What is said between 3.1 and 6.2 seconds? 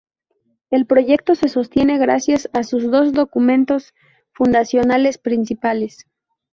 documentos fundacionales principales